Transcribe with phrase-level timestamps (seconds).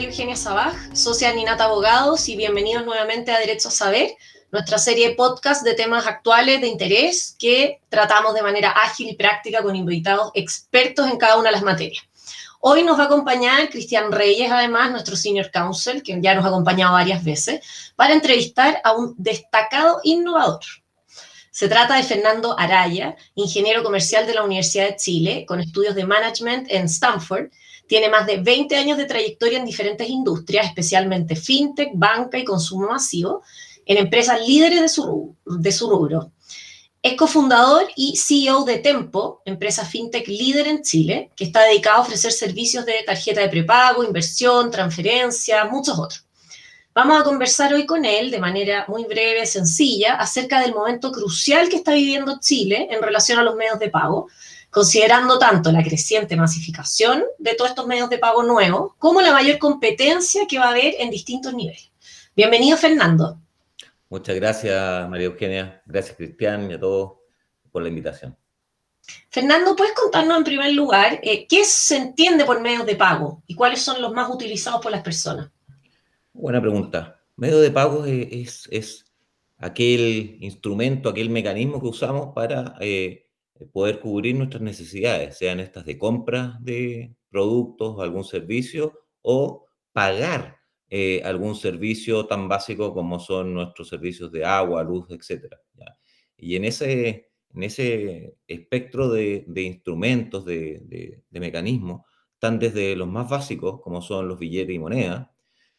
[0.00, 4.10] María Eugenia Sabaj, socia de Ninata Abogados y bienvenidos nuevamente a Derecho a Saber,
[4.50, 9.14] nuestra serie de podcast de temas actuales de interés que tratamos de manera ágil y
[9.14, 12.02] práctica con invitados expertos en cada una de las materias.
[12.60, 16.48] Hoy nos va a acompañar Cristian Reyes, además, nuestro senior counsel, que ya nos ha
[16.48, 17.60] acompañado varias veces,
[17.94, 20.64] para entrevistar a un destacado innovador.
[21.50, 26.06] Se trata de Fernando Araya, ingeniero comercial de la Universidad de Chile, con estudios de
[26.06, 27.50] management en Stanford.
[27.90, 32.86] Tiene más de 20 años de trayectoria en diferentes industrias, especialmente fintech, banca y consumo
[32.86, 33.42] masivo,
[33.84, 36.30] en empresas líderes de su, de su rubro.
[37.02, 42.02] Es cofundador y CEO de Tempo, empresa fintech líder en Chile, que está dedicada a
[42.02, 46.24] ofrecer servicios de tarjeta de prepago, inversión, transferencia, muchos otros.
[46.94, 51.68] Vamos a conversar hoy con él de manera muy breve, sencilla, acerca del momento crucial
[51.68, 54.28] que está viviendo Chile en relación a los medios de pago,
[54.70, 59.58] considerando tanto la creciente masificación de todos estos medios de pago nuevos, como la mayor
[59.58, 61.90] competencia que va a haber en distintos niveles.
[62.34, 63.40] Bienvenido, Fernando.
[64.08, 65.82] Muchas gracias, María Eugenia.
[65.86, 67.12] Gracias, Cristian, y a todos
[67.70, 68.36] por la invitación.
[69.28, 73.54] Fernando, ¿puedes contarnos en primer lugar eh, qué se entiende por medios de pago y
[73.54, 75.50] cuáles son los más utilizados por las personas?
[76.32, 77.20] Buena pregunta.
[77.36, 79.04] Medio de pago es, es,
[79.58, 83.26] aquel instrumento, aquel mecanismo que usamos para eh,
[83.72, 90.60] poder cubrir nuestras necesidades, sean estas de compra de productos algún servicio o pagar
[90.92, 95.54] eh, algún servicio tan básico como son nuestros servicios de agua, luz, etc.
[96.36, 102.02] Y en ese, en ese espectro de, instrumentos, de, mecanismos,
[102.34, 105.28] están desde los más básicos, como son los billetes y monedas,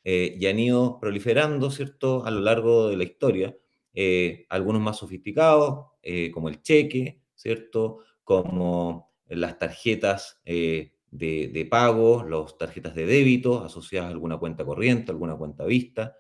[0.06, 3.58] eh, y han ido proliferando, ¿cierto?, a lo largo de la historia,
[3.94, 5.88] eh, algunos más sofisticados,
[6.34, 14.12] como el cheque, ¿cierto?, como las tarjetas de, pago, las tarjetas de débito asociadas a
[14.12, 16.16] alguna cuenta corriente, alguna cuenta vista.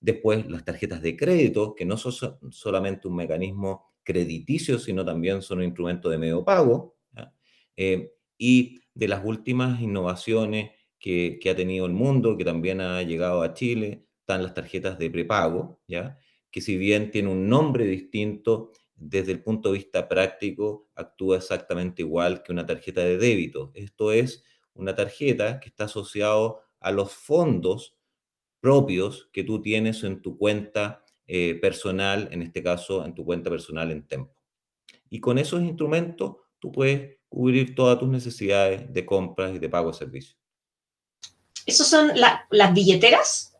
[0.00, 5.58] Después las tarjetas de crédito, que no son solamente un mecanismo crediticio, sino también son
[5.58, 6.96] un instrumento de medio pago.
[7.76, 13.02] Eh, y de las últimas innovaciones que, que, ha tenido el mundo, que también ha
[13.02, 16.18] llegado a Chile, están las tarjetas de prepago, ¿ya?
[16.50, 22.02] que si bien tiene un nombre distinto, desde el punto de vista práctico, actúa exactamente
[22.02, 23.70] igual que una tarjeta de débito.
[23.74, 24.44] Esto es
[24.74, 27.96] una tarjeta que está asociado a los fondos
[28.60, 33.50] propios que tú tienes en tu cuenta eh, personal, en este caso, en tu cuenta
[33.50, 34.34] personal en Tempo.
[35.10, 39.92] Y con esos instrumentos, tú puedes cubrir todas tus necesidades de compras y de pago
[39.92, 40.38] de servicios.
[41.66, 43.57] ¿Esos son las billeteras?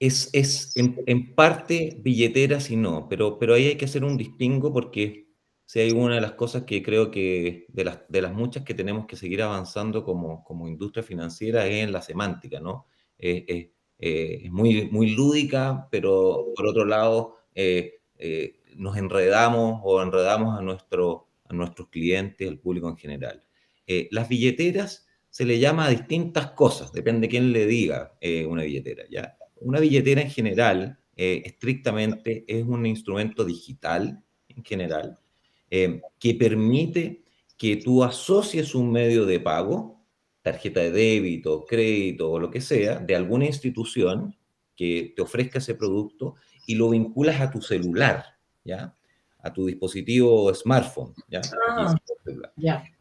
[0.00, 4.72] Es, es en, parte billeteras y no, pero, pero ahí hay que hacer un distingo
[4.72, 5.28] porque
[5.64, 8.74] si hay una de las cosas que creo que de las, de las muchas que
[8.74, 12.86] tenemos que seguir avanzando como, como industria financiera es en la semántica, ¿no?
[13.18, 17.36] Eh, eh, eh, es muy, muy lúdica, pero por otro lado
[18.76, 23.44] nos enredamos o enredamos a, nuestro, a nuestros clientes, al público en general.
[24.10, 28.16] las billeteras se le llama a distintas cosas, depende de quién le diga
[28.46, 29.36] una billetera, ¿ya?
[29.60, 35.18] Una billetera en general, eh, estrictamente, es un instrumento digital en general
[35.70, 37.22] eh, que permite
[37.56, 40.00] que tú asocies un medio de pago,
[40.42, 44.36] tarjeta de débito, crédito o lo que sea, de alguna institución
[44.76, 46.36] que te ofrezca ese producto
[46.66, 48.24] y lo vinculas a tu celular,
[48.64, 48.94] ¿ya?
[49.40, 51.40] A tu dispositivo smartphone, ¿ya?
[51.68, 51.94] Ah,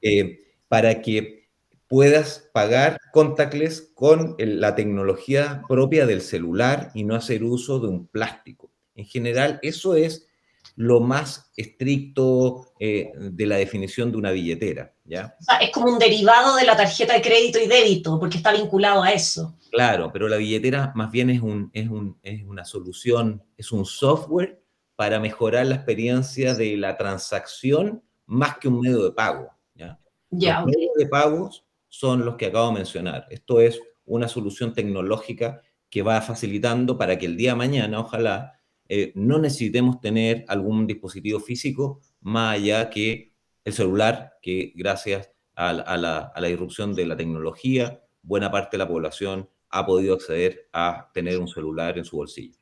[0.02, 1.50] eh, para que
[1.88, 8.08] puedas pagar contactless con la tecnología propia del celular y no hacer uso de un
[8.08, 8.72] plástico.
[8.96, 10.28] En general, eso es
[10.76, 14.94] lo más estricto eh, de la definición de una billetera.
[15.06, 15.36] ¿ya?
[15.62, 19.12] es como un derivado de la tarjeta de crédito y débito, porque está vinculado a
[19.12, 19.56] eso.
[19.72, 23.86] Claro, pero la billetera más bien es, un, es, un, es una solución, es un
[23.86, 24.62] software
[24.96, 29.50] para mejorar la experiencia de la transacción más que un medio de pago.
[29.74, 30.00] ¿ya?
[30.30, 33.28] Ya, Los medios de pagos son los que acabo de mencionar.
[33.30, 38.60] Esto es una solución tecnológica que va facilitando para que el día de mañana, ojalá,
[38.90, 45.74] eh, no necesitemos tener algún dispositivo físico más allá que el celular, que gracias a
[45.74, 50.70] la, a la irrupción de la tecnología, buena parte de la población ha podido acceder
[50.72, 52.58] a tener un celular en su bolsillo.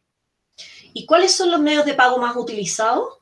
[0.94, 3.20] ¿Y cuáles son los medios de pago más utilizados?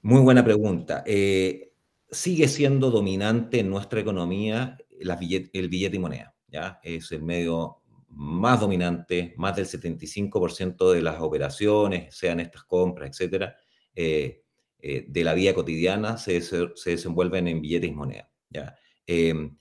[0.00, 1.02] Muy buena pregunta.
[1.06, 1.73] Eh,
[2.14, 6.34] sigue siendo dominante en nuestra economía el billete y moneda.
[6.48, 6.80] ¿ya?
[6.82, 13.56] Es el medio más dominante, más del 75% de las operaciones, sean estas compras, etcétera,
[13.94, 14.42] eh,
[14.78, 18.30] eh, de la vida cotidiana se, se, desenvuelven en billetes y moneda.
[18.50, 18.76] ¿ya?
[19.06, 19.56] Em,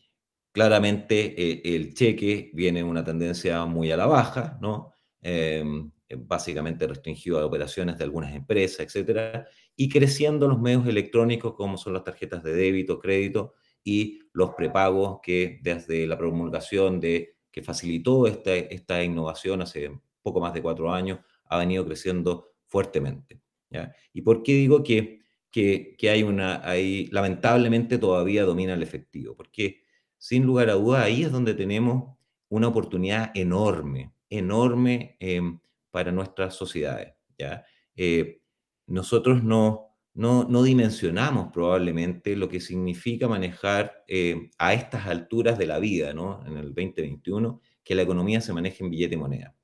[0.51, 4.91] claramente eh, el cheque viene en una tendencia muy a la baja, ¿no?
[5.21, 11.77] Em, básicamente restringido a operaciones de algunas empresas, etcétera, y creciendo los medios electrónicos como
[11.77, 13.53] son las tarjetas de débito, crédito
[13.83, 19.91] y los prepagos que desde la promulgación de que facilitó esta, esta innovación hace
[20.21, 23.41] poco más de cuatro años ha venido creciendo fuertemente.
[23.69, 23.95] ¿ya?
[24.13, 25.21] ¿Y por qué digo que,
[25.51, 29.35] que, que hay una, ahí lamentablemente todavía domina el efectivo?
[29.35, 29.83] Porque
[30.17, 32.17] sin lugar a dudas ahí es donde tenemos
[32.49, 35.59] una oportunidad enorme, enorme em,
[35.91, 37.13] para nuestras sociedades.
[37.37, 37.65] ¿ya?
[37.95, 38.42] Eh,
[38.87, 45.67] nosotros no, no, no, dimensionamos probablemente lo que significa manejar eh, a estas alturas de
[45.67, 46.45] la vida, ¿no?
[46.45, 49.55] en el 2021, que la economía se maneje en billete y moneda.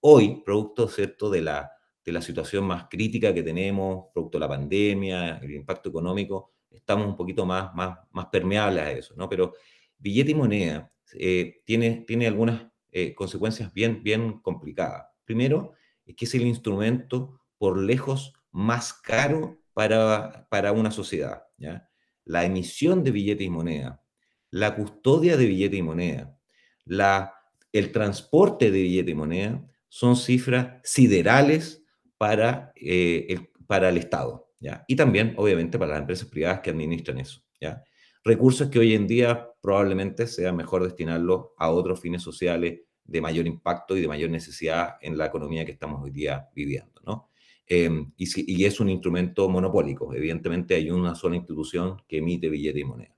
[0.00, 1.30] Hoy, producto ¿cierto?
[1.30, 1.70] De, la,
[2.04, 7.06] de la situación más crítica que tenemos, producto de la pandemia, el impacto económico, estamos
[7.06, 9.28] un poquito más, más, más permeables a eso, ¿no?
[9.28, 9.54] Pero
[9.98, 15.06] billete y moneda eh, tiene, tiene algunas eh, consecuencias bien, bien complicadas.
[15.24, 15.72] Primero,
[16.04, 21.42] es que es el instrumento por lejos más caro para, para una sociedad.
[21.58, 21.88] ¿ya?
[22.24, 24.02] La emisión de billete y moneda,
[24.50, 26.38] la custodia de billete y moneda,
[26.84, 27.34] la,
[27.72, 31.84] el transporte de billete y moneda son cifras siderales
[32.16, 34.52] para, eh, el, para el Estado.
[34.60, 34.84] ¿ya?
[34.86, 37.42] Y también, obviamente, para las empresas privadas que administran eso.
[37.60, 37.82] ¿ya?
[38.22, 43.48] Recursos que hoy en día probablemente sea mejor destinarlos a otros fines sociales de mayor
[43.48, 47.33] impacto y de mayor necesidad en la economía que estamos hoy día viviendo, ¿no?
[47.66, 50.14] Eh, y, si, y, es un instrumento monopólico.
[50.14, 53.16] Evidentemente hay una sola institución que emite billete y moneda.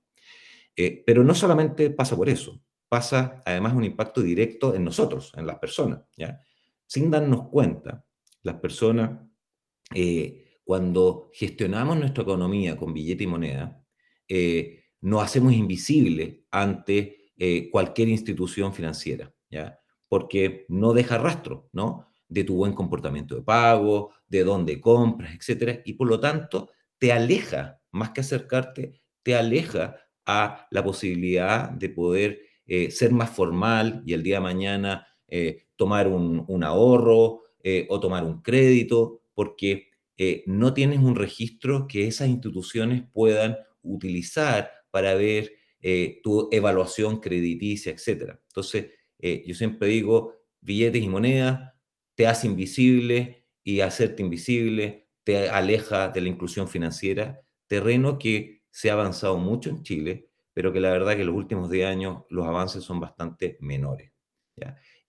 [0.77, 5.47] Eh, pero no solamente pasa por eso, pasa además un impacto directo en nosotros, en
[5.47, 6.03] las personas.
[6.17, 6.41] ¿ya?
[6.87, 8.05] Sin darnos cuenta,
[8.43, 9.21] las personas,
[9.95, 13.85] eh, cuando gestionamos nuestra economía con billete y moneda,
[14.29, 19.33] eh, nos hacemos invisibles ante eh, cualquier institución financiera.
[19.51, 19.79] ¿ya?
[20.09, 22.09] Porque no deja rastro, ¿no?
[22.29, 27.13] De tu buen comportamiento de pago, de dónde compras, etcétera, y por lo tanto te
[27.13, 34.03] aleja, más que acercarte, te aleja a la posibilidad de poder eh, ser más formal
[34.05, 39.91] y el día de mañana eh, tomar un, ahorro eh, o tomar un crédito, porque
[40.47, 45.53] no tienes un registro que esas instituciones puedan utilizar para ver
[46.23, 48.41] tu evaluación crediticia, etcétera.
[48.47, 50.33] Entonces, yo siempre digo,
[50.63, 51.76] billetes y monedas
[52.17, 58.91] te hace invisible y hacerte invisible te aleja de la inclusión financiera, terreno que se
[58.91, 62.23] ha avanzado mucho en Chile, pero que la verdad que en los últimos 10 años
[62.31, 64.13] los avances son bastante menores.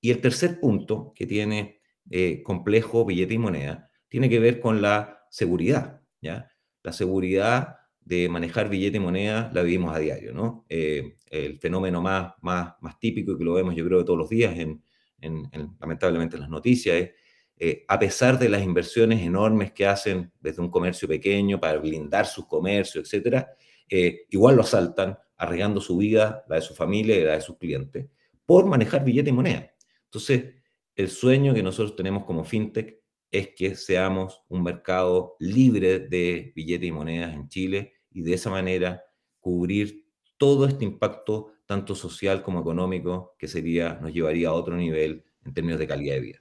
[0.02, 4.82] Y el tercer punto que tiene eh, complejo billete y moneda tiene que ver con
[4.82, 6.02] la seguridad.
[6.20, 6.52] ¿ya?
[6.82, 10.66] La seguridad de manejar billete y moneda la vivimos a diario, ¿no?
[10.70, 14.30] Eh, el fenómeno más, más, más típico y que lo vemos yo creo todos los
[14.30, 14.82] días, en,
[15.22, 17.12] en, en lamentablemente en las noticias, es
[17.60, 22.28] eh, a pesar de las inversiones enormes que hacen desde un comercio pequeño para blindar
[22.28, 23.52] sus comercios, etcétera,
[23.90, 27.58] eh, igual lo asaltan, arriesgando su vida, la de su familia y la de sus
[27.58, 28.08] clientes,
[28.46, 29.72] por manejar billete y moneda.
[30.06, 30.54] Entonces,
[30.96, 36.86] el sueño que nosotros tenemos como fintech es que seamos un mercado libre de billete
[36.86, 39.04] y monedas en Chile y de esa manera
[39.40, 40.06] cubrir
[40.38, 45.54] todo este impacto, tanto social como económico, que sería, nos llevaría a otro nivel en
[45.54, 46.40] términos de calidad de vida.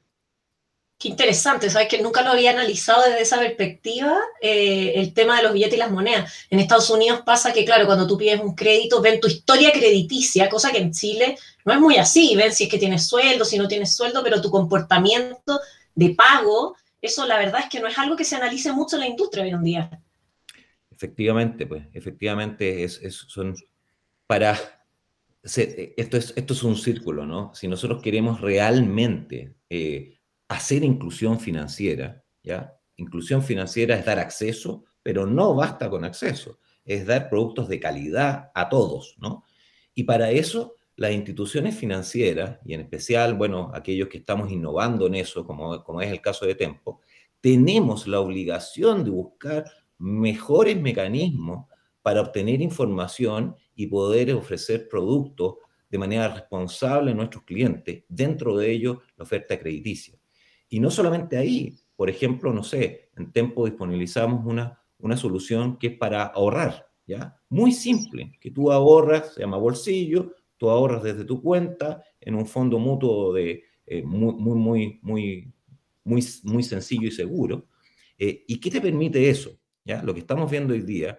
[0.99, 5.43] Qué interesante, sabes que nunca lo había analizado desde esa perspectiva, eh, el tema de
[5.43, 6.33] los billetes y las monedas.
[6.49, 10.49] En Estados Unidos pasa que, claro, cuando tú pides un crédito, ven tu historia crediticia,
[10.49, 13.59] cosa que en Chile no es muy así, ven si es que tienes sueldo, si
[13.59, 15.61] no tienes sueldo, pero tu comportamiento
[15.95, 19.01] de pago, eso la verdad es que no es algo que se analice mucho en
[19.01, 20.03] la industria hoy en día.
[20.91, 23.55] Efectivamente, pues, efectivamente es, es, son
[24.27, 24.76] para...
[25.47, 27.55] Se, esto, es, esto es un círculo, ¿no?
[27.55, 32.77] Si nosotros queremos realmente eh, hacer inclusión financiera, ¿ya?
[32.97, 38.51] Inclusión financiera es dar acceso, pero no basta con acceso, es dar productos de calidad
[38.55, 39.45] a todos, ¿no?
[39.95, 45.15] Y para eso las instituciones financieras, y en especial, bueno, aquellos que estamos innovando en
[45.15, 47.01] eso, como, como es el caso de Tempo,
[47.41, 49.65] tenemos la obligación de buscar
[49.99, 51.67] mejores mecanismos
[52.07, 55.57] para obtener información y poder ofrecer productos
[55.91, 60.17] de manera responsable a nuestros clientes, dentro de ello la oferta crediticia.
[60.69, 65.89] Y no solamente ahí, por ejemplo, no sé, en Tempo disponibilizamos una, una solución que
[65.89, 67.41] es para ahorrar, ¿ya?
[67.49, 72.47] Muy simple, que tú ahorras, se llama bolsillo, tú ahorras desde tu cuenta en un
[72.47, 75.53] fondo mutuo de, eh, muy, muy, muy,
[76.05, 77.67] muy, muy sencillo y seguro.
[78.17, 79.59] Eh, ¿Y qué te permite eso?
[79.85, 80.05] ¿ya?
[80.05, 81.19] Lo que estamos viendo hoy día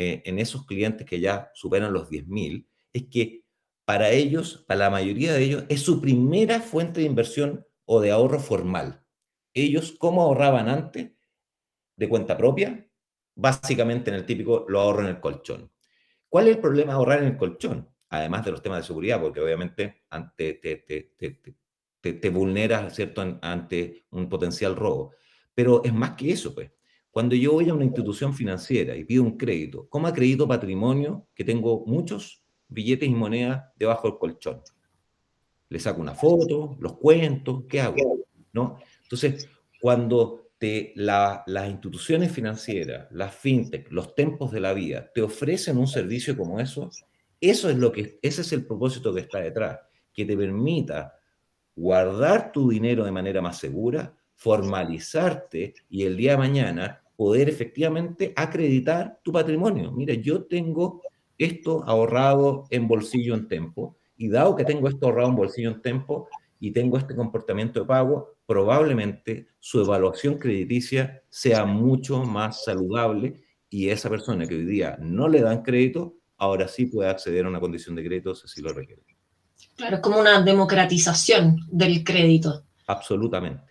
[0.00, 3.42] eh, en esos clientes que ya superan los 10.000 es que
[3.84, 8.12] para ellos, para la mayoría de ellos, es su primera fuente de inversión o de
[8.12, 9.04] ahorro formal.
[9.52, 11.10] Ellos, ¿cómo ahorraban antes?
[11.96, 12.88] De cuenta propia,
[13.34, 15.72] básicamente en el típico lo ahorro en el colchón.
[16.28, 17.92] ¿Cuál es el problema de ahorrar en el colchón?
[18.10, 20.76] Además de los temas de seguridad, porque obviamente ante, te,
[22.00, 23.40] te, vulneras ¿cierto?
[23.42, 25.12] ante un potencial robo.
[25.52, 26.70] Pero es más que eso, pues.
[27.18, 31.42] Cuando yo voy a una institución financiera y pido un crédito, ¿cómo acredito patrimonio que
[31.42, 34.60] tengo muchos billetes y monedas debajo del colchón?
[35.68, 37.96] Le saco una foto, los cuento, ¿qué hago?
[38.52, 38.78] ¿No?
[39.02, 39.48] Entonces,
[39.80, 40.52] cuando
[40.94, 46.60] las instituciones financieras, las fintech, los tempos de la vida, te ofrecen un servicio como
[46.60, 46.88] eso,
[47.40, 49.80] eso es lo que, ese es el propósito que está detrás,
[50.14, 51.16] que te permita
[51.74, 58.32] guardar tu dinero de manera más segura, formalizarte y el día de mañana poder efectivamente
[58.36, 59.90] acreditar tu patrimonio.
[59.90, 61.02] Mira, yo tengo
[61.36, 65.82] esto ahorrado en bolsillo en tempo y dado que tengo esto ahorrado en bolsillo en
[65.82, 66.28] tempo
[66.60, 73.88] y tengo este comportamiento de pago, probablemente su evaluación crediticia sea mucho más saludable y
[73.88, 77.58] esa persona que hoy día no le dan crédito, ahora sí puede acceder a una
[77.58, 79.02] condición de crédito si lo requiere.
[79.74, 82.62] Claro, es como una democratización del crédito.
[82.86, 83.64] Absolutamente.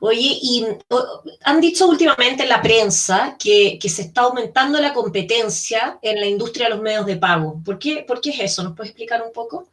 [0.00, 0.66] Oye, y
[1.44, 6.66] han dicho últimamente en la prensa que, se está aumentando la competencia en la industria
[6.66, 7.62] de los medios de pago.
[7.64, 8.62] ¿Por qué, por qué es eso?
[8.62, 9.68] ¿Nos puede explicar un poco?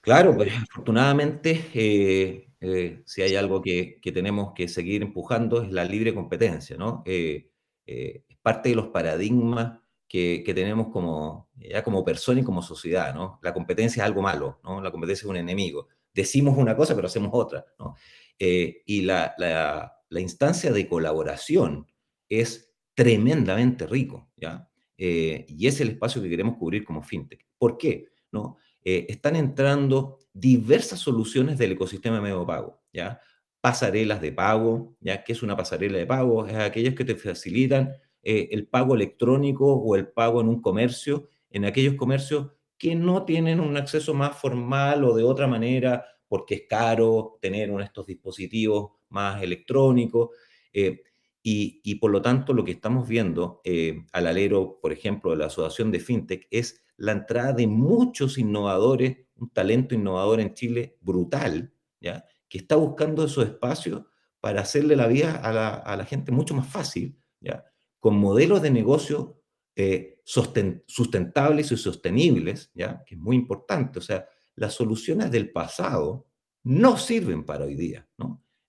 [0.00, 5.84] Claro, pues afortunadamente eh, eh, si hay algo que, tenemos que seguir empujando es la
[5.84, 7.02] libre competencia, ¿no?
[7.06, 7.48] Eh,
[7.86, 13.38] es parte de los paradigmas que, tenemos como, ya como persona y como sociedad, ¿no?
[13.42, 14.80] La competencia es algo malo, ¿no?
[14.80, 15.88] La competencia es un enemigo.
[16.12, 17.96] Decimos una cosa, pero hacemos otra, ¿no?
[18.44, 21.86] Y la, la, instancia de colaboración
[22.28, 24.68] es tremendamente rico, ¿ya?
[24.96, 27.46] y es el espacio que queremos cubrir como fintech.
[27.56, 28.08] ¿Por qué?
[28.32, 28.56] ¿No?
[28.84, 33.20] están entrando diversas soluciones del ecosistema de medio pago, ¿ya?
[33.60, 35.22] Pasarelas de pago, ¿ya?
[35.22, 36.46] ¿Qué es una pasarela de pago?
[36.46, 41.28] Es aquellas que te facilitan eh, el pago electrónico o el pago en un comercio,
[41.50, 46.54] en aquellos comercios que no tienen un acceso más formal o de otra manera, porque
[46.54, 50.30] es caro tener uno de estos dispositivos más electrónicos.
[50.72, 51.02] Eh,
[51.42, 55.36] y, y, por lo tanto, lo que estamos viendo eh, al alero, por ejemplo, de
[55.36, 60.96] la Asociación de FinTech, es la entrada de muchos innovadores un talento innovador en Chile
[61.02, 62.24] brutal, ¿ya?
[62.48, 64.04] que está buscando esos espacios
[64.40, 67.62] para hacerle la vida a la, gente mucho más fácil, ¿ya?
[67.98, 69.42] con modelos de negocio
[69.76, 73.02] eh, sustentables y sostenibles, ¿ya?
[73.04, 73.98] que es muy importante.
[73.98, 76.26] O sea, las soluciones del pasado
[76.64, 78.06] no sirven para hoy día.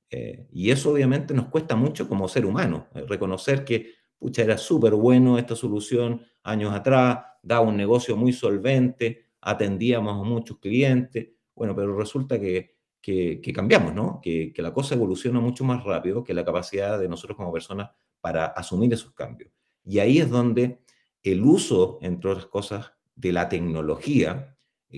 [0.09, 4.57] Eh, y eso obviamente nos cuesta mucho como ser humano, eh, reconocer que, pucha, era
[4.57, 11.29] súper bueno esta solución años atrás, daba un negocio muy solvente, atendíamos a muchos clientes,
[11.55, 14.19] bueno, pero resulta que, que, cambiamos, ¿no?
[14.21, 17.91] Que, que, la cosa evoluciona mucho más rápido que la capacidad de nosotros como personas
[18.21, 19.51] para asumir esos cambios.
[19.83, 20.79] Y ahí es donde
[21.23, 24.52] el uso, entre otras cosas, de la tecnología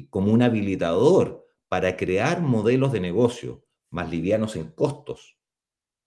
[0.09, 5.37] como un habilitador para crear modelos de negocio más livianos en costos,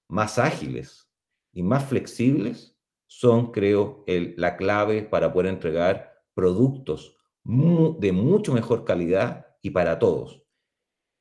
[0.08, 1.10] más ágiles
[1.52, 9.46] y más flexibles, son, creo, la clave para poder entregar productos de mucho mejor calidad
[9.62, 10.42] y para todos.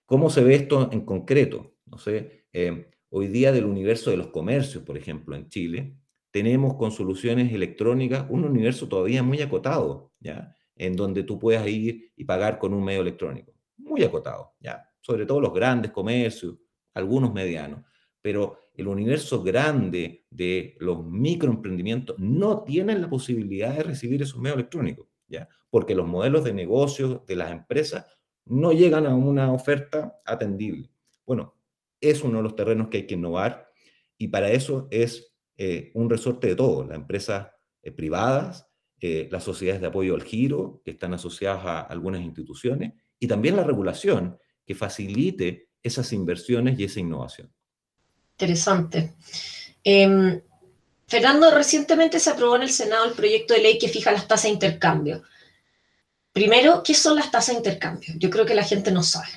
[0.06, 1.76] ¿Cómo se ve esto en concreto?
[1.86, 5.98] No sé, eh, hoy día del universo de los comercios, por ejemplo, en Chile,
[6.32, 10.57] tenemos con soluciones electrónicas un universo todavía muy acotado, ¿ya?
[10.78, 13.54] En donde tú puedas ir y pagar con un medio electrónico.
[13.78, 14.90] Muy acotado, ¿ya?
[15.00, 16.56] Sobre todo los grandes comercios,
[16.94, 17.82] algunos medianos.
[18.22, 24.58] Pero el universo grande de los microemprendimientos no tienen la posibilidad de recibir esos medios
[24.58, 25.08] electrónicos.
[25.70, 28.06] Porque los modelos de negocio de las empresas
[28.46, 30.90] no llegan a una oferta atendible.
[31.26, 31.56] Bueno,
[32.00, 33.68] es uno de los terrenos que hay que innovar
[34.18, 37.50] y para eso es eh, un resorte de todo, las empresas
[37.82, 38.67] eh, privadas,
[39.00, 43.56] eh, las sociedades de apoyo al giro, que están asociadas a algunas instituciones, y también
[43.56, 47.52] la regulación que facilite esas inversiones y esa innovación.
[48.32, 49.16] Interesante.
[49.84, 50.42] Em,
[51.08, 54.44] Fernando, recientemente se aprobó en el Senado el proyecto de ley que fija las tasas
[54.44, 55.24] de intercambio.
[56.34, 58.14] Primero, ¿qué son las tasas de intercambio?
[58.18, 59.30] Yo creo que la gente no sabe.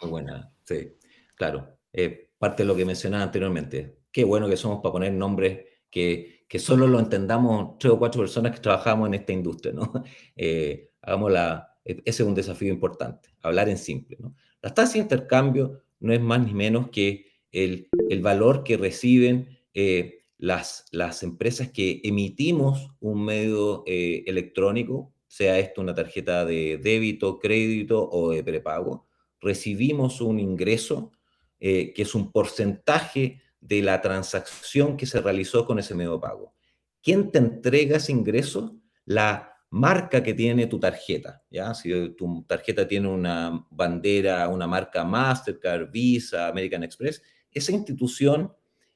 [0.00, 0.96] Muy buena, sí,
[1.34, 1.76] claro.
[1.92, 3.98] Eh, parte de lo que mencionaba anteriormente.
[4.10, 8.22] Qué bueno que somos para poner nombres que, que solo lo entendamos tres o cuatro
[8.22, 9.92] personas que trabajamos en esta industria, ¿no?
[10.36, 10.90] Eh,
[11.28, 14.34] la, ese es un desafío importante, hablar en simple, ¿no?
[14.60, 19.58] Las tasas de intercambio no es más ni menos que el, el valor que reciben
[19.74, 26.78] eh, las, las empresas que emitimos un medio eh, electrónico, sea esto una tarjeta de
[26.78, 29.06] débito, crédito o de prepago,
[29.40, 31.12] recibimos un ingreso
[31.60, 36.18] eh, que es un porcentaje de la transacción que se realizó con ese medio de
[36.18, 36.54] pago.
[37.00, 38.76] ¿Quién te entrega ese ingreso?
[39.04, 41.42] La marca que tiene tu tarjeta.
[41.48, 41.72] ¿ya?
[41.72, 48.52] Si tu tarjeta tiene una bandera, una marca Mastercard, Visa, American Express, esa institución,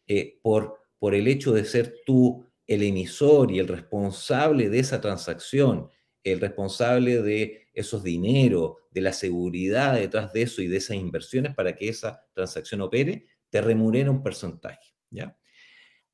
[0.06, 5.00] eh, por, por el hecho de ser tú el emisor y el responsable de esa
[5.00, 5.88] transacción,
[6.24, 11.54] el responsable de esos dineros, de la seguridad detrás de eso y de esas inversiones
[11.54, 14.94] para que esa transacción opere, te remunera un porcentaje.
[15.10, 15.36] ¿ya?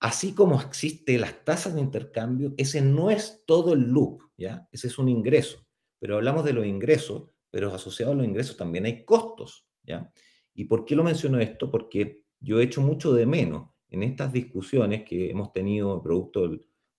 [0.02, 4.66] Así como existen las tasas de intercambio, ese no es todo el loop, ¿ya?
[4.72, 5.64] Ese es un ingreso.
[6.00, 10.12] Pero hablamos de los ingresos, pero asociados a los ingresos también hay costos, ¿ya?
[10.54, 11.70] ¿Y por qué lo menciono esto?
[11.70, 16.50] Porque yo he hecho mucho de menos en estas discusiones que hemos tenido producto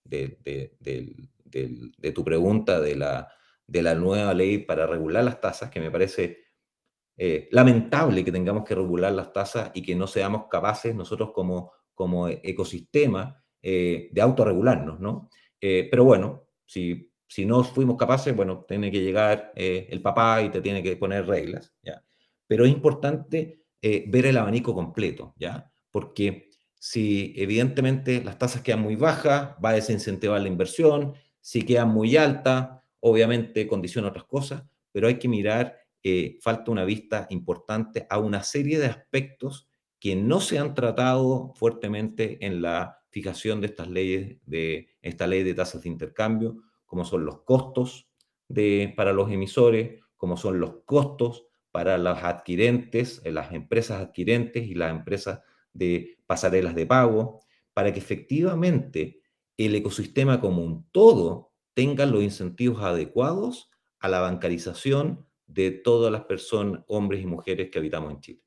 [0.04, 6.43] de, de, tu pregunta de la nueva ley para regular las tasas, que me parece
[7.16, 11.72] eh, lamentable que tengamos que regular las tasas y que no seamos capaces nosotros como
[11.94, 15.30] como ecosistema eh, de autorregularnos, ¿no?
[15.60, 20.42] Eh, pero bueno, si, si no fuimos capaces, bueno, tiene que llegar eh, el papá
[20.42, 22.02] y te tiene que poner reglas, ¿ya?
[22.46, 23.60] Pero es importante
[24.06, 25.70] ver el abanico completo, ¿ya?
[25.90, 31.88] Porque si evidentemente las tasas quedan muy bajas, va a desincentivar la inversión, si quedan
[31.88, 35.76] muy altas, obviamente condiciona otras cosas, pero hay que mirar,
[36.42, 39.68] falta una vista importante a una serie de aspectos
[39.98, 45.42] que no se han tratado fuertemente en la fijación de estas leyes, de esta ley
[45.42, 48.08] de tasas de intercambio, como son los costos
[48.48, 54.66] de, para los emisores, como son los costos para los adquirentes, eh, las empresas adquirentes
[54.66, 55.40] y las empresas
[55.72, 57.40] de pasarelas de pago,
[57.72, 59.22] para que efectivamente
[59.56, 66.24] el ecosistema como un todo tenga los incentivos adecuados a la bancarización de todas las
[66.24, 68.40] personas, hombres y mujeres que habitamos en Chile.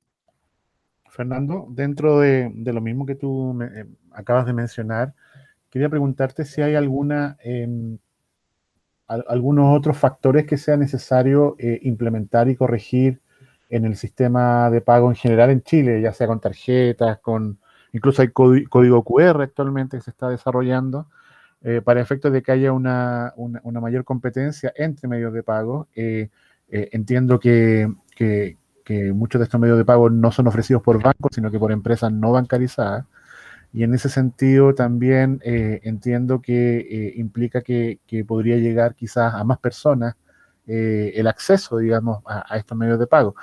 [1.09, 5.13] Fernando, dentro de, lo mismo que tú eh, acabas de mencionar,
[5.69, 7.97] quería preguntarte si hay alguna, em,
[9.07, 13.21] algunos otros factores que sea necesario eh, implementar y corregir
[13.69, 17.59] en el sistema de pago en general en Chile, ya sea con tarjetas, con
[17.93, 21.07] incluso hay código QR actualmente que se está desarrollando,
[21.61, 23.33] eh, para efectos de que haya una,
[23.63, 25.87] mayor competencia entre medios de pago.
[26.69, 27.87] Entiendo que,
[28.87, 31.73] que muchos de estos medios de pago no son ofrecidos por bancos, sino que por
[31.73, 33.05] empresas no bancarizadas.
[33.73, 39.43] Y en ese sentido también eh, entiendo que eh, implica que, podría llegar quizás a
[39.43, 40.15] más personas
[40.67, 43.35] eh, el acceso, digamos, a, estos medios de pago.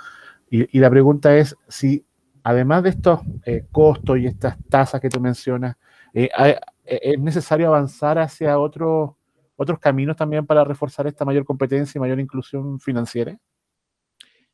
[0.48, 2.06] Y, la pregunta es si,
[2.42, 3.20] además de estos
[3.70, 5.76] costos y estas tasas que tú mencionas,
[6.12, 9.10] es necesario avanzar hacia otros
[9.56, 13.38] otros caminos también para reforzar esta mayor competencia y mayor inclusión financiera.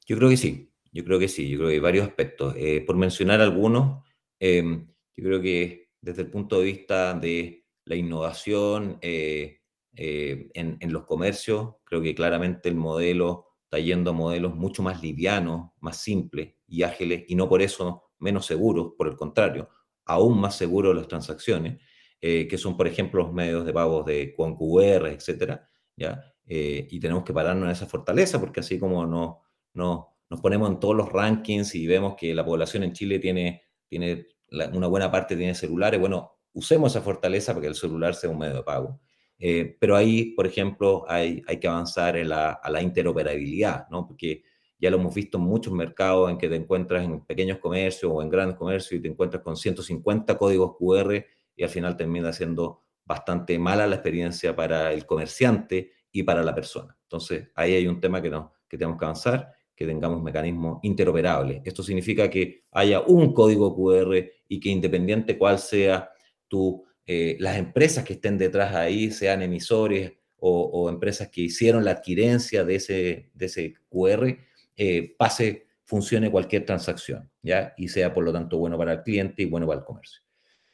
[0.06, 0.70] Yo creo que sí.
[0.92, 2.54] Yo creo que sí, yo creo que hay varios aspectos.
[2.56, 4.04] Eh, por mencionar algunos,
[4.40, 9.60] em, yo creo que desde el punto de vista de la innovación eh,
[9.96, 15.02] eh, en, los comercios, creo que claramente el modelo está yendo a modelos mucho más
[15.02, 19.68] livianos, más simples y ágiles, y no por eso menos seguros, por el contrario,
[20.04, 21.80] aún más seguros las transacciones,
[22.20, 26.22] que son, por ejemplo, los medios de pagos de con QR, etcétera, ¿ya?
[26.46, 29.40] y tenemos que pararnos en esa fortaleza, porque así como no,
[29.74, 33.62] no, nos ponemos en todos los rankings y vemos que la población en Chile tiene,
[33.88, 34.26] tiene
[34.72, 38.38] una buena parte tiene celulares, bueno, usemos esa fortaleza para que el celular sea un
[38.38, 39.00] medio de pago.
[39.38, 44.06] Eh, pero ahí, por ejemplo, hay, hay que avanzar en la interoperabilidad, ¿no?
[44.06, 44.42] Porque
[44.78, 48.22] ya lo hemos visto en muchos mercados en que te encuentras en pequeños comercios o
[48.22, 51.24] en grandes comercios y te encuentras con 150 códigos QR
[51.56, 56.54] y al final termina siendo bastante mala la experiencia para el comerciante y para la
[56.54, 56.96] persona.
[57.02, 61.62] Entonces, ahí hay un tema que, no, que tenemos que avanzar que tengamos mecanismos interoperables.
[61.64, 64.14] Esto significa que haya un código QR
[64.46, 66.10] y que independiente cuál sea
[66.48, 71.92] tu, eh, las empresas que estén detrás ahí, sean emisores o, empresas que hicieron la
[71.92, 74.38] adquirencia de ese, de ese QR,
[74.76, 77.72] eh, pase, funcione cualquier transacción, ¿ya?
[77.78, 80.20] Y sea, por lo tanto, bueno para el cliente y bueno para el comercio.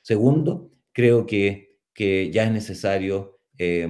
[0.06, 3.88] Segundo, creo que, que ya es necesario eh,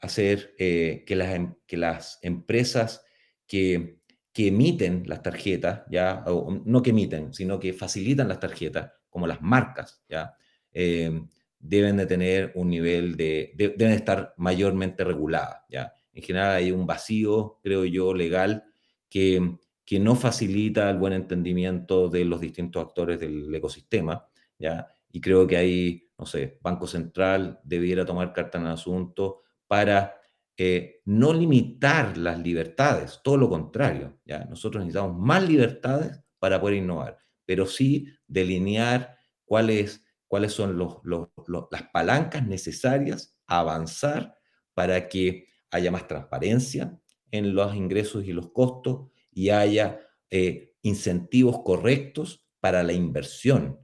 [0.00, 3.04] hacer que, las, em, que las empresas
[3.46, 3.98] que
[4.38, 6.24] que emiten las tarjetas, ya,
[6.64, 10.32] no que emiten, sino que facilitan las tarjetas, como las marcas, ya,
[10.70, 11.10] eh,
[11.58, 15.92] deben de tener un nivel de, deben estar mayormente reguladas, ya.
[16.12, 18.62] En general hay un vacío, creo yo, legal
[19.10, 24.24] que, que no facilita el buen entendimiento de los distintos actores del ecosistema,
[24.56, 29.42] ya, y creo que ahí, no sé, Banco Central debiera tomar carta en el asunto
[29.66, 30.14] para
[30.56, 34.44] eh, no limitar las libertades, todo lo contrario, ¿ya?
[34.44, 40.76] Nosotros necesitamos más libertades para poder innovar, pero sí delinear cuáles, cuáles son
[41.70, 44.36] las palancas necesarias a avanzar
[44.74, 46.98] para que haya más transparencia
[47.30, 53.78] en los ingresos y los costos y haya eh, incentivos correctos para la inversión.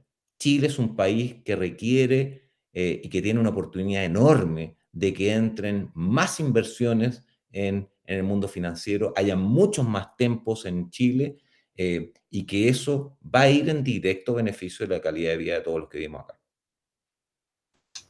[0.45, 5.33] Chile es un país que requiere eh, y que tiene una oportunidad enorme de que
[5.33, 11.37] entren más inversiones en, el mundo financiero, haya muchos más tempos en Chile
[11.75, 15.55] eh, y que eso va a ir en directo beneficio de la calidad de vida
[15.55, 16.37] de todos los que vivimos acá.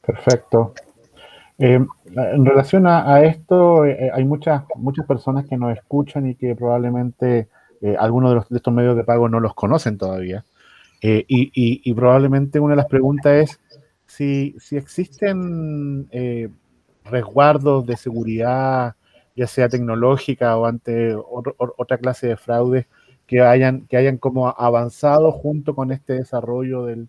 [0.02, 0.74] Perfecto.
[1.56, 7.48] Eh, en relación a, esto, hay muchas, muchas personas que nos escuchan y que probablemente
[7.98, 10.44] algunos de, estos medios de pago no los conocen todavía.
[11.28, 13.60] Y, probablemente una de las preguntas es
[14.06, 16.08] si, si existen
[17.04, 18.96] resguardos de seguridad,
[19.36, 22.86] ya sea tecnológica o ante otra clase de fraudes
[23.26, 27.08] que hayan, que hayan como avanzado junto con este desarrollo del,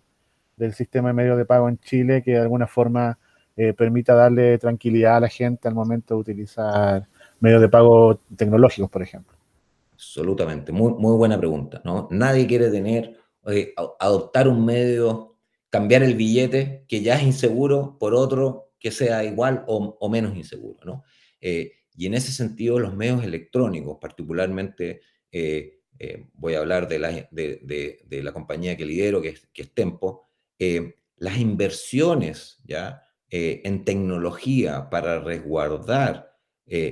[0.72, 3.16] sistema de medios de pago en Chile que de alguna forma
[3.56, 7.06] eh, permita darle tranquilidad a la gente al momento de utilizar
[7.38, 9.36] medios de pago tecnológicos, por ejemplo.
[9.92, 11.80] Absolutamente, muy, muy buena pregunta.
[11.84, 12.08] ¿no?
[12.10, 13.16] Nadie quiere tener,
[13.50, 15.38] eh, adoptar un medio,
[15.70, 20.78] cambiar el billete que ya es inseguro por otro que sea igual o, menos inseguro.
[20.84, 21.04] ¿no?
[21.40, 25.00] Eh, y en ese sentido, los medios electrónicos, particularmente,
[25.32, 25.80] eh,
[26.34, 30.28] voy a hablar de la, de, la, compañía que lidero, que es, que es Tempo,
[31.16, 33.02] las inversiones ¿ya?
[33.30, 36.36] en tecnología para resguardar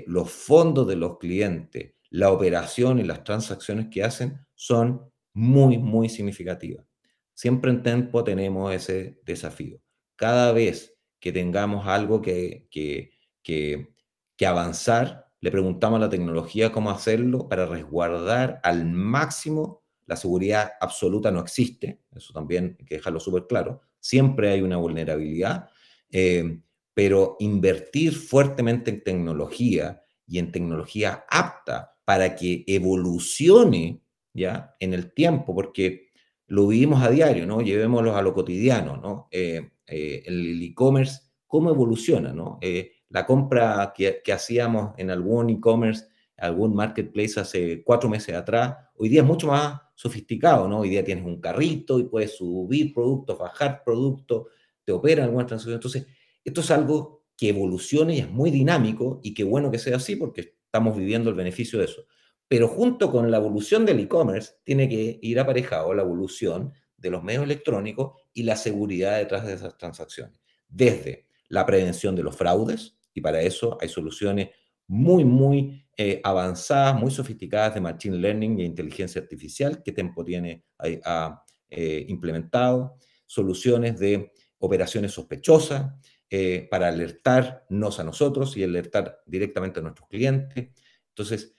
[0.06, 6.08] los fondos de los clientes, la operación y las transacciones que hacen son muy, muy
[6.08, 6.86] significativas.
[7.34, 9.78] Siempre en Tempo tenemos ese desafío.
[10.16, 13.10] Cada vez que tengamos algo que, que,
[13.42, 20.72] que, avanzar, le preguntamos a la tecnología cómo hacerlo para resguardar al máximo la seguridad
[20.80, 25.68] absoluta no existe, eso también hay que dejarlo súper claro, siempre hay una vulnerabilidad,
[26.10, 26.60] eh,
[26.94, 34.05] pero invertir fuertemente en tecnología y en tecnología apta para que evolucione
[34.36, 36.10] ya en el tiempo, porque
[36.48, 37.60] lo vivimos a diario, ¿no?
[37.60, 39.28] Llevémoslo a lo cotidiano, ¿no?
[39.30, 42.58] Eh, eh, el e-commerce, cómo evoluciona, ¿no?
[42.60, 49.08] Eh, la compra que, hacíamos en algún e-commerce, algún marketplace hace cuatro meses atrás, hoy
[49.08, 50.80] día es mucho más sofisticado, ¿no?
[50.80, 54.48] Hoy día tienes un carrito y puedes subir productos, bajar productos,
[54.84, 55.78] te operan algunas transacciones.
[55.78, 56.06] Entonces,
[56.44, 60.16] esto es algo que evoluciona y es muy dinámico y qué bueno que sea así
[60.16, 62.06] porque estamos viviendo el beneficio de eso.
[62.48, 67.22] Pero junto con la evolución del e-commerce tiene que ir aparejado la evolución de los
[67.22, 70.40] medios electrónicos y la seguridad detrás de esas transacciones.
[70.68, 74.50] Desde la prevención de los fraudes, y para eso hay soluciones
[74.86, 80.64] muy, muy eh, avanzadas, muy sofisticadas de Machine Learning e inteligencia artificial que Tempo tiene
[80.78, 85.92] ha, eh, implementado, soluciones de operaciones sospechosas
[86.30, 90.68] eh, para alertarnos a nosotros y alertar directamente a nuestros clientes.
[91.08, 91.54] Entonces,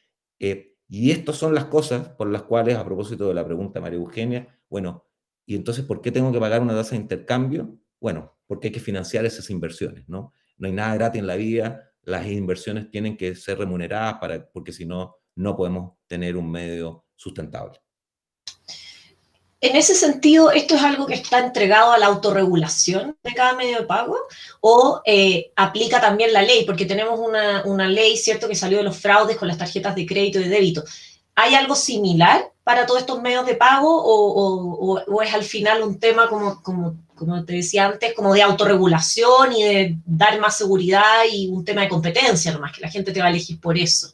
[0.88, 4.48] y estas son las cosas por las cuales, a propósito de la pregunta María Eugenia,
[4.70, 5.08] bueno,
[5.48, 7.80] ¿Y entonces por qué tengo que pagar una tasa de intercambio?
[8.02, 10.34] Bueno, porque hay que financiar esas inversiones, ¿no?
[10.58, 14.74] No hay nada gratis en la vida, las inversiones tienen que ser remuneradas para, porque
[14.74, 17.80] si no, no podemos tener un medio sustentable.
[19.60, 23.80] En ese sentido, ¿esto es algo que está entregado a la autorregulación de cada medio
[23.80, 24.16] de pago
[24.62, 26.64] o eh, aplica también la ley?
[26.64, 30.06] Porque tenemos una, una, ley, ¿cierto?, que salió de los fraudes con las tarjetas de
[30.06, 30.84] crédito y de débito.
[31.34, 36.30] ¿Hay algo similar para todos estos medios de pago o, es al final un tema,
[36.30, 41.48] como, como, como, te decía antes, como de autorregulación y de dar más seguridad y
[41.48, 44.14] un tema de competencia nomás, que la gente te va a elegir por eso?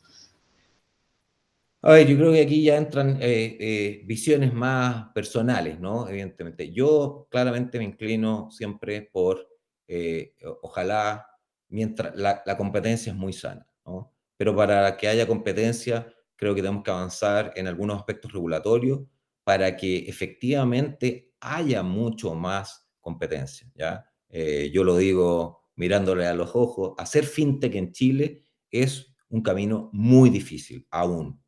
[1.85, 6.07] A ver, yo creo que aquí ya entran eh, eh, visiones más personales, ¿no?
[6.07, 6.71] Evidentemente.
[6.71, 9.45] Yo claramente me inclino siempre por,
[9.87, 11.27] eh, ojalá,
[11.67, 14.13] mientras la, la competencia es muy sana, ¿no?
[14.37, 19.01] Pero para que haya competencia creo que tenemos que avanzar en algunos aspectos regulatorios
[19.43, 23.69] para que efectivamente haya mucho más competencia.
[23.75, 24.05] ¿ya?
[24.29, 29.89] Eh, yo lo digo mirándole a los ojos, hacer fintech en Chile es un camino
[29.93, 31.42] muy difícil aún.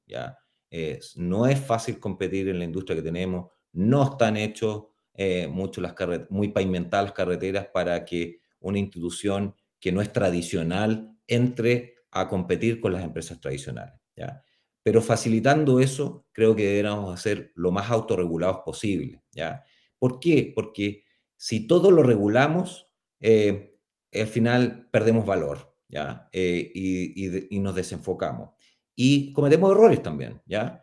[1.16, 5.96] No es fácil competir en la industria que tenemos, no están hechos eh, mucho las
[6.30, 12.82] muy pavimentadas las carreteras para que una institución que no es tradicional entre a competir
[12.82, 14.00] con las empresas tradicionales.
[14.16, 14.42] ¿ya?
[14.86, 19.24] pero facilitando eso, creo que deberíamos hacer lo más autorregulados posible.
[19.32, 19.64] ¿ya?
[19.98, 20.52] ¿Por qué?
[20.54, 21.04] Porque
[21.38, 22.88] si todo lo regulamos,
[23.20, 23.80] eh,
[24.14, 25.76] al final perdemos valor.
[25.88, 26.30] ¿ya?
[26.32, 28.52] y, nos desenfocamos.
[28.96, 30.82] Y cometemos errores también, ¿ya?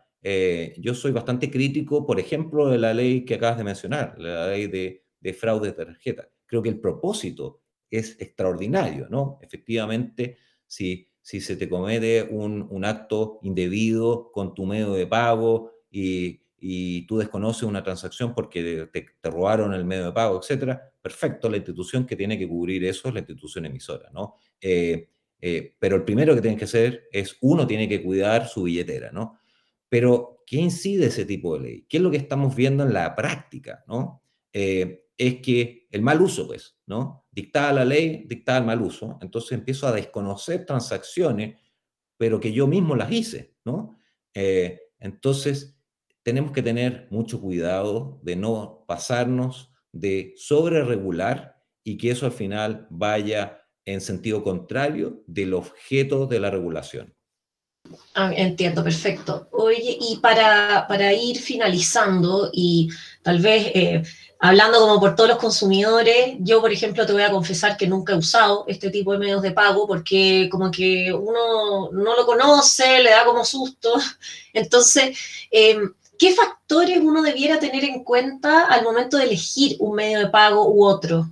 [0.77, 4.67] yo soy bastante crítico, por ejemplo, de la ley que acabas de mencionar, la ley
[4.67, 6.29] de, de fraude de tarjeta.
[6.45, 9.39] Creo que el propósito es extraordinario, ¿no?
[9.41, 17.05] Efectivamente, si, se te comete un, acto indebido con tu medio de pago y, y
[17.05, 21.57] tú desconoces una transacción porque te, te, robaron el medio de pago, etcétera, perfecto, la
[21.57, 24.35] institución que tiene que cubrir eso es la institución emisora, ¿no?
[24.59, 25.09] Eh,
[25.45, 29.11] eh, pero el primero que tiene que hacer es, uno tiene que cuidar su billetera,
[29.11, 29.39] ¿no?
[29.89, 31.85] Pero, ¿qué incide ese tipo de ley?
[31.89, 34.23] ¿Qué es lo que estamos viendo en la práctica, ¿no?
[34.53, 37.25] Eh, es que el mal uso, pues, ¿no?
[37.29, 39.19] Dictada la ley, dictada el mal uso.
[39.21, 41.59] Entonces empiezo a desconocer transacciones,
[42.15, 43.97] pero que yo mismo las hice, ¿no?
[44.33, 45.77] Eh, entonces,
[46.23, 52.31] tenemos que tener mucho cuidado de no pasarnos de sobre regular y que eso al
[52.31, 57.13] final vaya en sentido contrario del objeto de la regulación.
[58.15, 59.47] Ah, entiendo, perfecto.
[59.51, 62.89] Oye, y para, para ir finalizando y
[63.21, 64.03] tal vez eh,
[64.39, 68.13] hablando como por todos los consumidores, yo por ejemplo te voy a confesar que nunca
[68.13, 73.01] he usado este tipo de medios de pago porque como que uno no lo conoce,
[73.01, 73.93] le da como susto.
[74.53, 75.17] Entonces,
[75.51, 80.29] em, ¿qué factores uno debiera tener en cuenta al momento de elegir un medio de
[80.29, 81.27] pago u otro?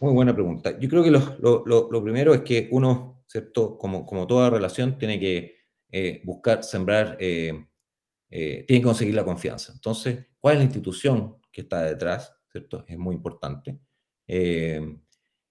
[0.00, 0.78] Muy buena pregunta.
[0.78, 3.76] Yo creo que lo, primero es que uno, ¿cierto?
[3.78, 5.56] Como, como toda relación, tiene que
[5.90, 7.68] eh, buscar sembrar eh,
[8.30, 9.72] eh, tienen que conseguir la confianza.
[9.72, 12.34] Entonces, ¿cuál es la institución que está detrás?
[12.50, 12.84] ¿Cierto?
[12.86, 13.78] Es muy importante.
[14.26, 14.98] Eh,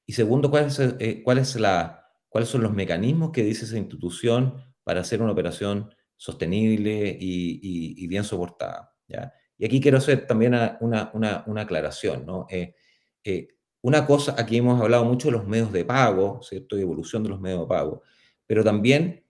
[0.05, 3.77] y segundo, ¿cuál es, eh, cuál es la, ¿cuáles son los mecanismos que dice esa
[3.77, 8.95] institución para hacer una operación sostenible y, bien soportada?
[9.07, 9.33] ¿ya?
[9.57, 12.25] Y aquí quiero hacer también una, una, una aclaración.
[12.25, 12.47] ¿no?
[13.87, 16.77] Una cosa, aquí hemos hablado mucho de los medios de pago, ¿cierto?
[16.77, 18.03] Y evolución de los medios de pago,
[18.45, 19.23] pero también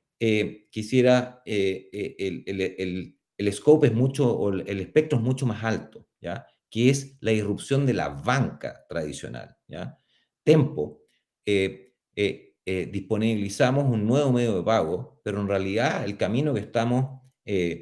[0.71, 6.47] quisiera el, el, el scope es mucho, o el espectro es mucho más alto, ¿ya?
[6.69, 9.99] Que es la irrupción de la banca tradicional, ¿ya?
[10.43, 11.01] Tempo,
[11.45, 16.61] eh, eh, eh, disponibilizamos un nuevo medio de pago, pero en realidad el camino que
[16.61, 17.21] estamos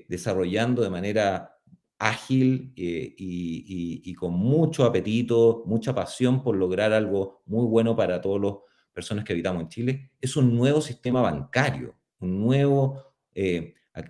[0.08, 1.55] desarrollando de manera
[1.98, 8.54] ágil y, con mucho apetito, mucha pasión por lograr algo muy bueno para todas las
[8.94, 13.16] personas que habitamos en Chile, es un nuevo sistema bancario, un nuevo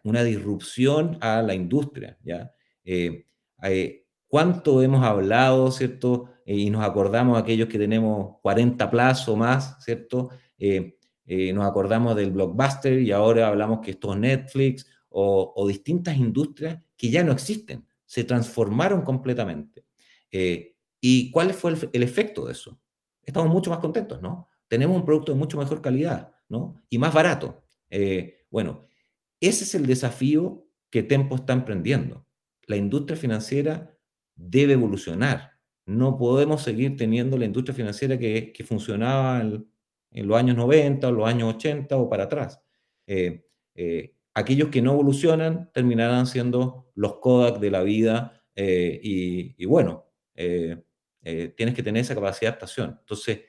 [0.04, 2.52] una disrupción a la industria, ¿ya?
[2.84, 3.26] Eh,
[3.64, 6.30] eh, ¿Cuánto hemos hablado, ¿cierto?
[6.46, 10.30] Eh, y nos acordamos aquellos que tenemos 40 plazos más, ¿cierto?
[11.28, 17.10] nos acordamos del blockbuster y ahora hablamos que esto es Netflix o, distintas industrias que
[17.10, 19.86] ya no existen, se transformaron completamente.
[21.00, 22.80] ¿Y cuál fue el, el, efecto de eso?
[23.24, 24.50] Estamos mucho más contentos, ¿no?
[24.68, 26.82] Tenemos un producto de mucho mejor calidad, ¿no?
[26.90, 27.64] Y más barato.
[28.50, 28.86] bueno,
[29.40, 32.26] ese es el desafío que Tempo está emprendiendo.
[32.68, 33.96] La industria financiera
[34.36, 35.52] debe evolucionar.
[35.86, 39.68] No podemos seguir teniendo la industria financiera que, funcionaba en,
[40.28, 42.62] los años 90 o los años 80 o para atrás.
[43.08, 49.66] Eh, eh, aquellos que no evolucionan terminarán siendo los Kodak de la vida eh, y,
[49.66, 52.98] bueno, tienes que tener esa capacidad de adaptación.
[53.00, 53.42] Entonces,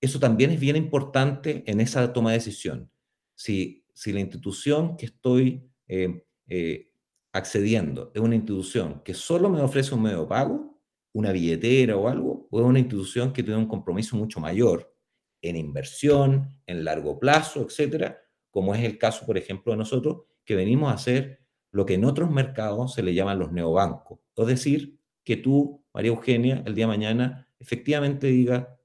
[0.00, 2.90] eso también es bien importante en esa toma de decisión.
[3.34, 6.92] Si si la institución que estoy eh, eh,
[7.32, 10.80] accediendo es una institución que solo me ofrece un medio de pago,
[11.12, 14.94] una billetera o algo, o es una institución que tiene un compromiso mucho mayor
[15.42, 18.20] en inversión, en largo plazo, etcétera,
[18.58, 21.38] como es el caso, por ejemplo, de nosotros, que venimos a hacer
[21.70, 24.18] lo que en otros mercados se le llaman los neobancos.
[24.36, 28.76] Es decir, que tú, María Eugenia, el día de mañana, efectivamente diga,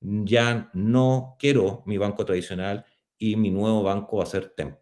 [0.00, 2.84] ya no quiero mi banco tradicional,
[3.18, 4.78] y mi nuevo banco va a ser Tempo.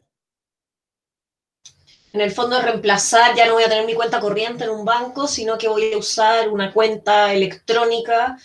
[2.12, 5.26] En el fondo, reemplazar, ya no voy a tener mi cuenta corriente en un banco,
[5.26, 8.37] sino que voy a usar una cuenta electrónica,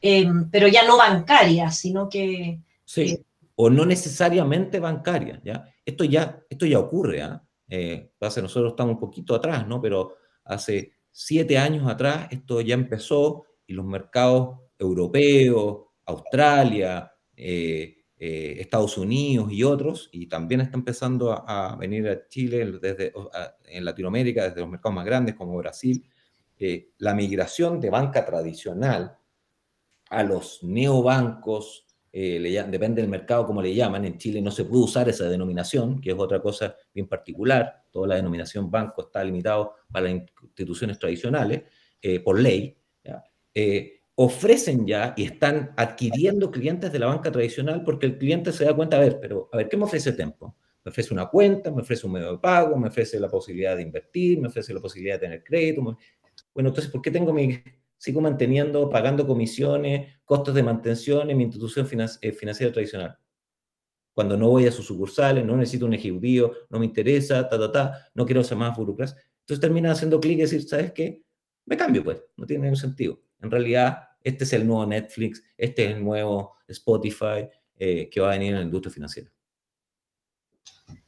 [0.00, 2.58] em, pero ya no bancaria, sino que...
[2.84, 3.22] Sí, eh,
[3.56, 5.64] o no necesariamente bancaria, ¿ya?
[5.84, 7.42] Esto ya, esto ya ocurre, ¿ah?
[7.68, 8.12] ¿eh?
[8.20, 9.80] nosotros estamos un poquito atrás, ¿no?
[9.80, 10.14] Pero
[10.44, 18.96] hace siete años atrás esto ya empezó y los mercados europeos, Australia, eh, eh, Estados
[18.96, 23.12] Unidos y otros, y también está empezando a, venir a Chile desde,
[23.66, 26.08] en Latinoamérica, desde los mercados más grandes como Brasil,
[26.58, 29.18] eh, la migración de banca tradicional
[30.08, 31.85] a los neobancos,
[32.18, 36.00] eh, depende del mercado como le llaman, en Chile no se puede usar esa denominación,
[36.00, 40.98] que es otra cosa bien particular, toda la denominación banco está limitado para las instituciones
[40.98, 41.62] tradicionales
[42.24, 42.76] por ley,
[44.16, 48.74] ofrecen ya y están adquiriendo clientes de la banca tradicional porque el cliente se da
[48.74, 50.56] cuenta, a ver, pero a ver, ¿qué me ofrece Tempo?
[50.84, 53.82] Me ofrece una cuenta, me ofrece un medio de pago, me ofrece la posibilidad de
[53.82, 55.82] invertir, me ofrece la posibilidad de tener crédito.
[56.54, 57.60] Bueno, entonces, ¿por qué tengo mi,
[57.98, 61.86] sigo manteniendo, pagando comisiones, costos de mantención en mi institución
[62.20, 63.18] eh, financiera tradicional?
[64.14, 67.70] Cuando no voy a sus sucursales, no necesito un ejecutivo, no me interesa, ta, ta,
[67.70, 69.16] ta, no quiero ser más burocracia.
[69.40, 71.22] Entonces termina haciendo clic y decir, ¿sabes qué?
[71.66, 73.20] Me cambio, pues, no tiene ningún sentido.
[73.40, 78.28] En realidad, este es el nuevo Netflix, este es el nuevo Spotify eh, que va
[78.28, 79.30] a venir en la industria financiera.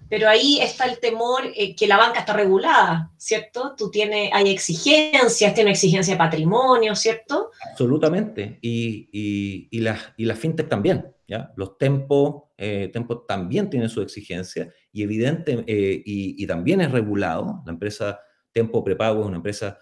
[0.08, 3.74] Pero ahí está el temor eh, que la banca está regulada, ¿cierto?
[3.76, 7.50] Tú tienes, hay exigencias, tiene exigencia de patrimonio, ¿cierto?
[7.70, 8.58] Absolutamente.
[8.62, 11.52] Y, y, las y la fintech también, ¿ya?
[11.56, 12.92] Los tempos, eh,
[13.26, 17.62] también tienen su exigencia y evidente, eh, y, y, también es regulado.
[17.64, 18.20] La empresa
[18.52, 19.78] Tempo Prepago es una empresa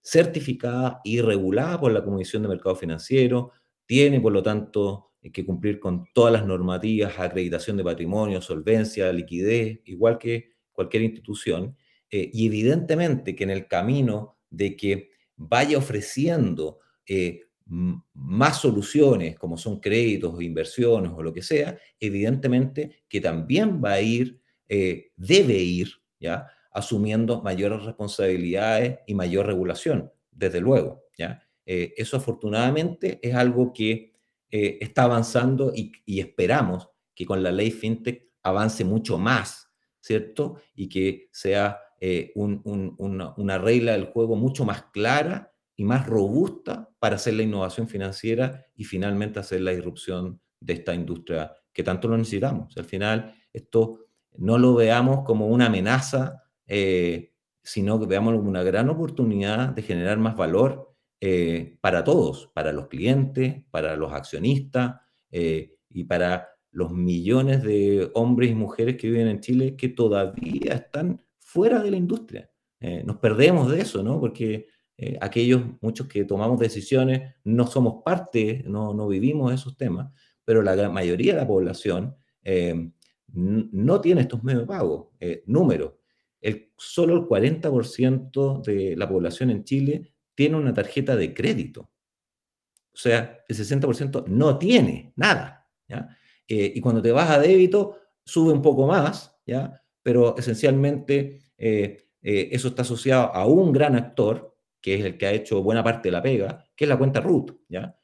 [0.00, 3.52] certificada y regulada por la Comisión de Mercado Financiero,
[3.86, 9.80] tiene por lo tanto que cumplir con todas las normativas, acreditación de patrimonio, solvencia, liquidez,
[9.84, 11.76] igual que cualquier institución,
[12.10, 19.56] eh, y evidentemente que en el camino de que vaya ofreciendo eh, más soluciones, como
[19.56, 25.54] son créditos inversiones o lo que sea, evidentemente que también va a ir, eh, debe
[25.54, 25.88] ir,
[26.20, 26.46] ¿ya?
[26.72, 31.04] asumiendo mayores responsabilidades y mayor regulación, desde luego.
[31.16, 31.42] ¿ya?
[31.64, 34.13] Eh, eso afortunadamente es algo que
[34.56, 39.68] eh, está avanzando y, esperamos que con la ley FinTech avance mucho más,
[40.00, 40.60] ¿cierto?
[40.76, 47.16] Y que sea eh, una, regla del juego mucho más clara y más robusta para
[47.16, 52.16] hacer la innovación financiera y finalmente hacer la irrupción de esta industria que tanto lo
[52.16, 52.76] necesitamos.
[52.76, 58.88] Al final, esto no lo veamos como una amenaza eh, sino que veamos una gran
[58.88, 60.93] oportunidad de generar más valor
[61.26, 64.96] eh, para todos, para los clientes, para los accionistas
[65.30, 70.74] eh, y para los millones de hombres y mujeres que viven en Chile que todavía
[70.74, 72.50] están fuera de la industria.
[73.04, 74.20] nos perdemos de eso, ¿no?
[74.20, 74.66] Porque
[75.20, 80.12] aquellos, muchos que tomamos decisiones, no somos parte, no, no vivimos esos temas,
[80.44, 82.16] pero la gran mayoría de la población
[83.28, 85.12] no tiene estos medios de pago.
[85.46, 85.92] números
[86.44, 91.90] el, solo el 40% de la población en Chile tiene una tarjeta de crédito.
[92.94, 95.68] O sea, el 60% no tiene nada.
[96.46, 99.82] Eh, y cuando te vas a débito, sube un poco más, ¿ya?
[100.02, 105.26] pero esencialmente eh, eh, eso está asociado a un gran actor, que es el que
[105.26, 107.52] ha hecho buena parte de la pega, que es la cuenta RUT.
[107.68, 107.98] ¿ya?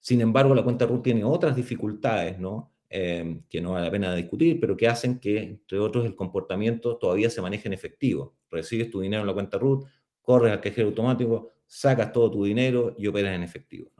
[0.00, 2.72] sin embargo, la cuenta RUT tiene otras dificultades, ¿no?
[2.88, 7.28] Que no vale la pena discutir, pero que hacen que, entre otros, el comportamiento todavía
[7.28, 8.36] se maneje en efectivo.
[8.50, 9.84] Recibes tu dinero en la cuenta RUT,
[10.28, 13.90] corres al cajero automático, sacas todo tu dinero y operas en efectivo.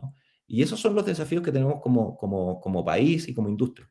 [0.46, 3.90] Y esos son los desafíos que tenemos como, como, como país y como industria.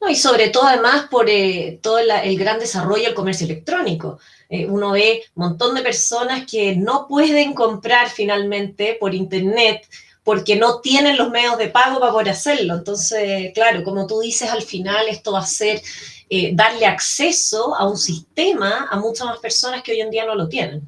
[0.00, 4.20] No, y sobre todo además por eh, todo el gran desarrollo del comercio electrónico.
[4.48, 9.86] Eh, uno ve un montón de personas que no pueden comprar finalmente por internet
[10.24, 12.76] porque no tienen los medios de pago para poder hacerlo.
[12.76, 15.82] Entonces, claro, como tú dices, al final esto va a ser
[16.32, 20.36] eh, darle acceso a un sistema a muchas más personas que hoy en día no
[20.36, 20.80] lo tienen.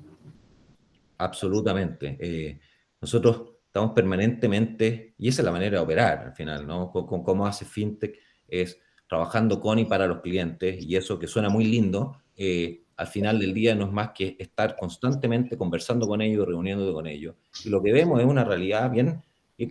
[1.19, 2.17] Absolutamente.
[2.21, 2.61] Eh,
[3.01, 6.93] nosotros estamos permanentemente, y esa es la manera de operar al final, ¿no?
[6.93, 8.79] Con, cómo hace FinTech, es
[9.09, 13.41] trabajando con y para los clientes, y eso que suena muy lindo, eh, al final
[13.41, 17.35] del día no es más que estar constantemente conversando con ellos, reuniéndote con ellos.
[17.65, 19.21] Y lo que vemos es una realidad bien,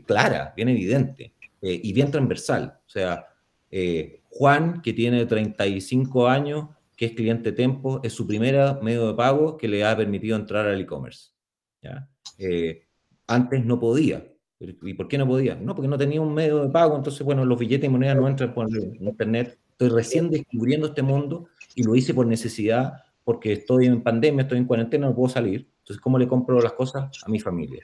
[0.06, 1.32] clara, bien evidente
[1.62, 2.78] eh, y bien transversal.
[2.86, 3.26] O sea,
[4.32, 9.58] Juan, que tiene 35 años, que es cliente Tempo, es su primer medio de pago
[9.58, 11.32] que le ha permitido entrar al e-commerce.
[12.38, 12.88] Eh,
[13.28, 14.26] antes no podía.
[14.60, 15.56] ¿Y por qué no podía?
[15.56, 18.28] No, porque no tenía un medio de pago, entonces, bueno, los billetes y monedas no
[18.28, 19.58] entran por internet.
[19.72, 22.94] Estoy recién descubriendo este mundo y lo hice por necesidad
[23.24, 25.68] porque estoy en pandemia, estoy en cuarentena, no puedo salir.
[25.80, 27.84] Entonces, ¿cómo le compro las cosas a mi familia?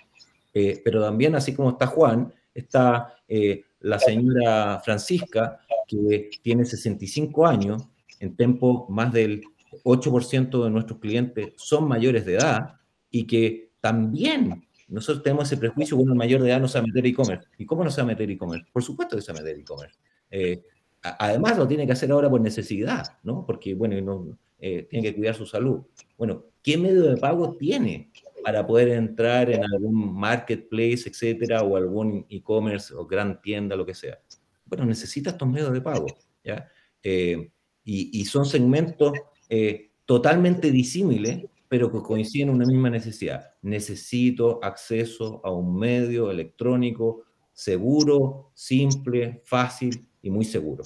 [0.53, 7.47] Eh, pero también, así como está Juan, está eh, la señora Francisca, que tiene 65
[7.47, 7.88] años,
[8.19, 9.43] en tiempo más del
[9.83, 12.75] 8% de nuestros clientes son mayores de edad
[13.09, 16.83] y que también nosotros tenemos ese prejuicio, bueno, el mayor de edad no se va
[16.83, 17.47] a meter e-commerce.
[17.57, 18.65] ¿Y cómo no se va a meter e-commerce?
[18.71, 19.97] Por supuesto que se va a meter e-commerce.
[20.31, 20.63] Eh,
[21.01, 23.45] además lo tiene que hacer ahora por necesidad, ¿no?
[23.45, 25.81] Porque, bueno, no, tiene que cuidar su salud.
[26.17, 28.11] Bueno, ¿qué medio de pago tiene
[28.47, 33.93] para poder entrar en algún marketplace, etcétera, o algún e-commerce o gran tienda, lo que
[33.93, 34.21] sea.
[34.68, 36.07] Bueno, necesita estos medios de pago,
[36.43, 36.68] ¿ya?
[37.03, 37.51] Eh,
[37.84, 39.13] y, son segmentos
[39.47, 43.53] eh, totalmente disímiles pero que coinciden en una misma necesidad.
[43.61, 50.84] Necesito acceso a un medio electrónico seguro, simple, fácil y muy seguro.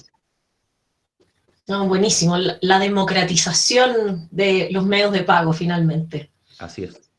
[1.68, 2.36] No, buenísimo.
[2.36, 6.32] La, democratización de los medios de pago, finalmente.
[6.58, 7.11] Así es.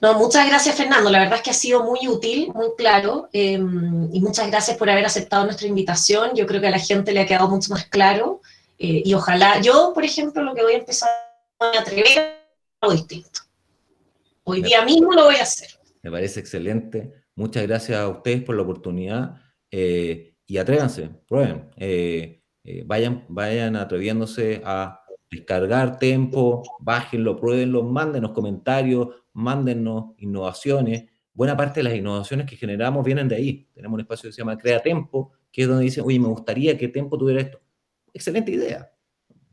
[0.00, 1.10] No, muchas gracias, Fernando.
[1.10, 3.28] La verdad es que ha sido muy útil, muy claro.
[3.32, 6.34] Em, y muchas gracias por haber aceptado nuestra invitación.
[6.34, 8.42] Yo creo que a la gente le ha quedado mucho más claro.
[8.78, 11.08] Eh, y ojalá, yo, por ejemplo, lo que voy a empezar
[11.58, 12.34] a atrever a
[12.82, 13.40] algo distinto.
[14.44, 15.70] Hoy día mismo lo voy a hacer.
[16.02, 17.24] Me parece excelente.
[17.34, 19.36] Muchas gracias a ustedes por la oportunidad.
[19.70, 21.70] Eh, y atrévanse, prueben.
[21.78, 22.42] Eh,
[22.84, 31.04] vayan, vayan atreviéndose a descargar Tempo, bájenlo, pruébenlo, mándenos comentarios, mándenos innovaciones.
[31.32, 33.68] Buena parte de las innovaciones que generamos vienen de ahí.
[33.74, 36.76] Tenemos un espacio que se llama Crea Tempo, que es donde dicen, oye, me gustaría
[36.76, 37.60] que Tempo tuviera esto.
[38.12, 38.90] Excelente idea.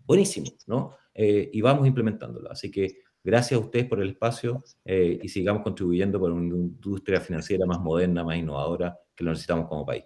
[0.06, 0.96] Buenísimo, ¿no?
[1.14, 2.50] Eh, y vamos implementándolo.
[2.50, 7.20] Así que gracias a ustedes por el espacio eh, y sigamos contribuyendo por una industria
[7.20, 10.06] financiera más moderna, más innovadora, que lo necesitamos como país.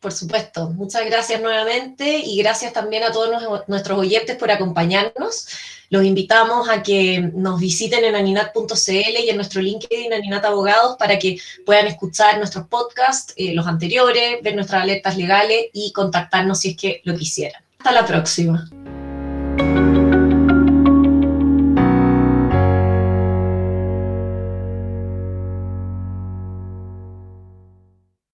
[0.00, 5.48] Por supuesto, muchas gracias nuevamente y gracias también a todos nuestros oyentes por acompañarnos.
[5.90, 11.18] Los invitamos a que nos visiten en aninat.cl y en nuestro LinkedIn Aninat Abogados para
[11.18, 16.70] que puedan escuchar nuestros podcasts, eh, los anteriores, ver nuestras alertas legales y contactarnos si
[16.70, 17.62] es que lo quisieran.
[17.78, 18.68] Hasta la próxima.